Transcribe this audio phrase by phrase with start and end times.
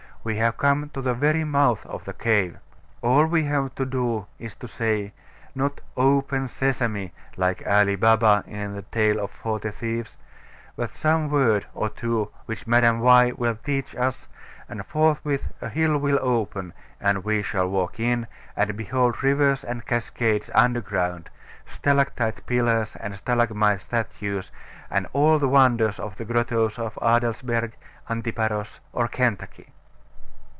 [0.23, 2.59] We have come to the very mouth of the cave.
[3.01, 5.13] All we have to do is to say
[5.55, 10.17] not "Open Sesame," like Ali Baba in the tale of the Forty Thieves
[10.75, 14.27] but some word or two which Madam Why will teach us,
[14.69, 19.87] and forthwith a hill will open, and we shall walk in, and behold rivers and
[19.87, 21.31] cascades underground,
[21.65, 24.51] stalactite pillars and stalagmite statues,
[24.91, 27.73] and all the wonders of the grottoes of Adelsberg,
[28.07, 29.71] Antiparos, or Kentucky.